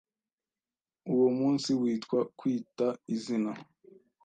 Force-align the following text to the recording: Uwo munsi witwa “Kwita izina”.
Uwo 1.13 1.27
munsi 1.37 1.69
witwa 1.79 2.19
“Kwita 2.37 2.87
izina”. 3.15 3.51